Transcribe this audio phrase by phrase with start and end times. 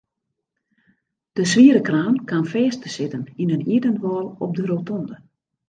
[1.37, 5.15] De swiere kraan kaam fêst te sitten yn in ierden wâl op de rotonde.